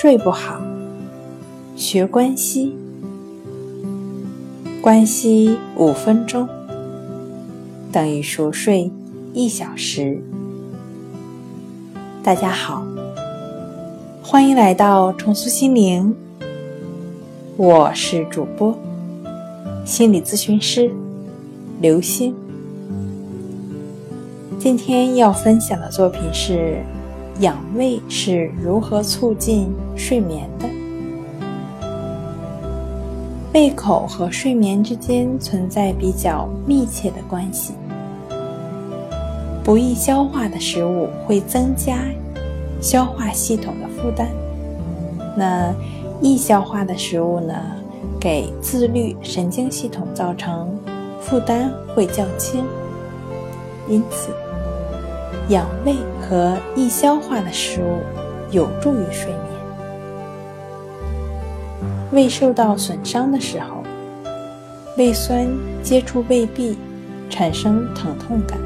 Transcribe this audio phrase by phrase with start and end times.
[0.00, 0.60] 睡不好，
[1.74, 2.72] 学关息。
[4.80, 6.48] 关息五分钟
[7.90, 8.92] 等于熟睡
[9.34, 10.22] 一小时。
[12.22, 12.86] 大家好，
[14.22, 16.14] 欢迎来到重塑心灵，
[17.56, 18.78] 我是主播
[19.84, 20.92] 心理咨询师
[21.80, 22.32] 刘星。
[24.60, 26.84] 今天要分享的作品是。
[27.40, 30.68] 养胃是如何促进睡眠的？
[33.54, 37.74] 胃口和睡眠之间存在比较密切的关系。
[39.62, 41.98] 不易消化的食物会增加
[42.80, 44.26] 消化系统的负担，
[45.36, 45.72] 那
[46.20, 47.54] 易消化的食物呢，
[48.18, 50.68] 给自律神经系统造成
[51.20, 52.64] 负担会较轻，
[53.88, 54.30] 因此。
[55.48, 58.00] 养胃和易消化的食物
[58.50, 59.38] 有助于睡眠。
[62.12, 63.82] 胃受到损伤的时候，
[64.96, 65.46] 胃酸
[65.82, 66.76] 接触胃壁，
[67.30, 68.58] 产生疼痛感。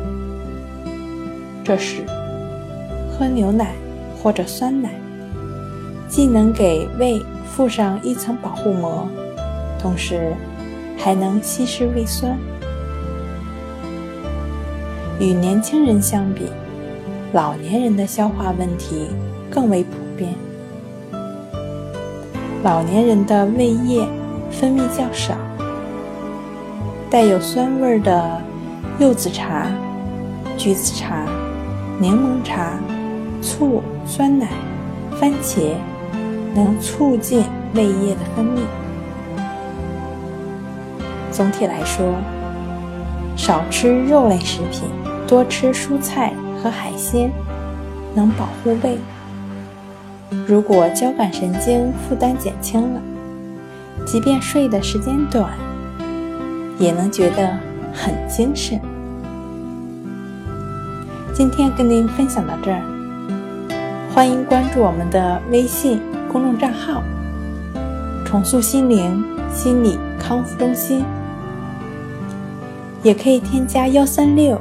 [1.65, 2.05] 这时，
[3.11, 3.75] 喝牛奶
[4.21, 4.91] 或者酸奶，
[6.09, 9.07] 既能给胃附上一层保护膜，
[9.79, 10.35] 同时
[10.99, 12.37] 还能稀释胃酸。
[15.21, 16.47] 与年轻人相比，
[17.33, 19.09] 老年人的消化问题
[19.51, 20.35] 更为普遍。
[22.63, 24.07] 老年人的胃液
[24.51, 25.35] 分泌较少，
[27.09, 28.39] 带有酸味的
[28.99, 29.67] 柚子茶、
[30.59, 31.25] 橘子茶、
[31.99, 32.79] 柠檬茶、
[33.41, 34.49] 醋、酸奶、
[35.19, 35.73] 番茄
[36.55, 38.61] 能促进胃液的分泌。
[41.31, 42.13] 总体来说，
[43.39, 44.83] 少吃肉类食品，
[45.27, 46.35] 多吃蔬菜。
[46.63, 47.31] 和海鲜
[48.15, 48.99] 能保护胃。
[50.47, 53.01] 如果交感神经负担减轻了，
[54.07, 55.51] 即便睡的时间短，
[56.79, 57.59] 也能觉得
[57.93, 58.81] 很精神。
[61.35, 62.81] 今天跟您分享到这儿，
[64.15, 67.03] 欢迎关注我们的微信公众账号
[68.25, 71.05] “重塑心灵心理康复中心”，
[73.03, 74.61] 也可以添加幺三六